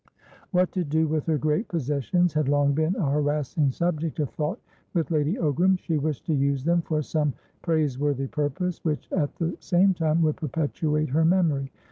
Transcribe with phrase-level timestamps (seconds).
[0.49, 4.59] What to do with her great possessions had long been a harassing subject of thought
[4.95, 5.77] with Lady Ogram.
[5.77, 10.37] She wished to use them for some praiseworthy purpose, which, at the same time, would
[10.37, 11.71] perpetuate her memory.